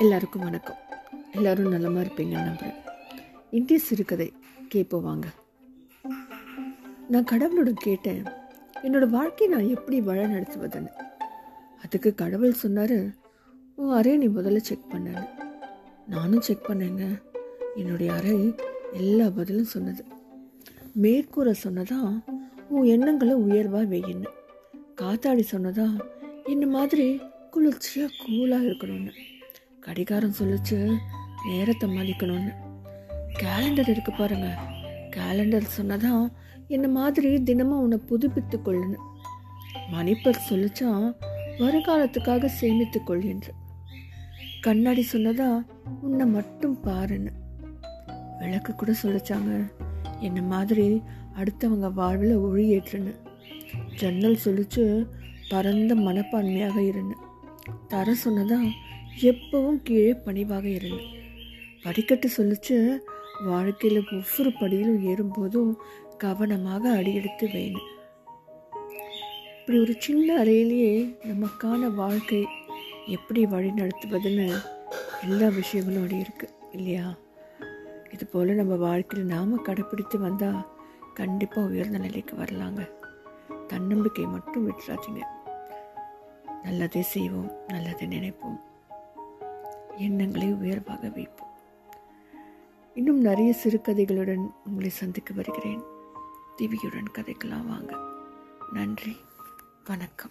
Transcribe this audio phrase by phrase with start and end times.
[0.00, 0.76] எல்லாருக்கும் வணக்கம்.
[1.32, 2.74] எல்லாரும் நலமாக இருப்பீங்கன்னு நம்புகிறேன்
[3.50, 4.32] இந்திய சிறுகதை
[4.68, 5.28] கேட்போம் வாங்க.
[7.08, 8.22] நான் கடவுளோட கேட்டேன்
[8.82, 10.90] என்னோட வாழ்க்கையை நான் எப்படி வழ நடத்துவதுன்னு.
[11.82, 12.98] அதுக்கு கடவுள் சொன்னார்
[13.76, 15.28] உன் அறையை நீ முதல்ல செக் பண்ணேன்னு.
[16.06, 17.22] நானும் செக் பண்ணேங்க.
[17.74, 18.54] என்னுடைய அறை
[18.92, 20.04] எல்லா பதிலும் சொன்னது.
[21.02, 22.24] மேற்கூரை சொன்னதா
[22.68, 24.26] உன் எண்ணங்களை உயர்வாக வெயின்னு.
[24.96, 26.00] காத்தாடி சொன்னதா
[26.44, 29.12] என்ன மாதிரி குளிர்ச்சியாக கூலாக இருக்கணும்னு.
[29.86, 30.96] கடிகாரம் சொல்லிச்சு
[31.48, 32.52] நேரத்தை மதிக்கணும்னு.
[33.38, 34.58] கேலண்டர் இருக்கு பாருங்க.
[35.16, 36.32] கேலண்டர் சொன்னதான்
[36.68, 38.96] என்ன மாதிரி தினமும் உன்னை புதுப்பித்து கொள்ளுன்னு.
[39.92, 41.14] மணிப்பர் சொல்லிச்சா
[41.58, 43.52] வருங்காலத்துக்காக சேமித்து கொள் என்று
[44.60, 45.66] கண்ணாடி சொன்னதா
[46.00, 47.32] உன்னை மட்டும் பாருன்னு.
[48.38, 49.72] விளக்கு கூட சொல்லிச்சாங்க.
[50.20, 51.02] என்ன மாதிரி
[51.36, 53.14] அடுத்தவங்க வாழ்வில் ஒழியேற்றுன்னு
[53.94, 55.06] ஜன்னல் சொல்லிச்சு
[55.48, 57.16] பரந்த மனப்பான்மையாக இருன்னு.
[57.88, 58.58] தர சொன்னதா
[59.20, 61.02] எப்பவும் கீழே பணிவாக இருந்து
[61.82, 62.98] படிக்கட்டு சொல்லிச்சு
[63.44, 65.74] வாழ்க்கையில் ஒவ்வொரு படியிலும் ஏறும்போதும்
[66.18, 67.88] கவனமாக அடியெடுத்து வேணும்
[69.60, 72.46] இப்படி ஒரு சின்ன அறையிலேயே நமக்கான வாழ்க்கை
[73.06, 74.56] எப்படி வழி நடத்துவதுன்னு
[75.22, 77.14] எல்லா விஷயங்களும் அப்படி இருக்குது இல்லையா?
[78.12, 80.66] இது போல் நம்ம வாழ்க்கையில் நாம் கடைப்பிடித்து வந்தால்
[81.14, 82.90] கண்டிப்பாக உயர்ந்த நிலைக்கு வரலாங்க.
[83.66, 85.20] தன்னம்பிக்கை மட்டும் விட்டுறாதீங்க.
[86.62, 88.60] நல்லதே செய்வோம் நல்லதை நினைப்போம்.
[89.96, 91.54] எண்ணங்களை உயர்வாக வைப்போம்.
[92.94, 95.82] இன்னும் நிறைய சிறுகதைகளுடன் உங்களை சந்திக்க வருகிறேன்.
[96.56, 97.98] திவியுடன் கதைக்கலாம் வாங்க.
[98.72, 99.16] நன்றி.
[99.86, 100.30] வணக்கம்.